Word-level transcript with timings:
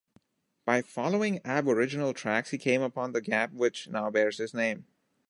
By 0.65 0.81
following 0.81 1.41
aboriginal 1.45 2.15
tracks 2.15 2.49
he 2.49 2.57
came 2.57 2.81
upon 2.81 3.11
the 3.11 3.21
gap 3.21 3.51
which 3.53 3.87
now 3.87 4.09
bears 4.09 4.39
his 4.39 4.51
name. 4.51 4.85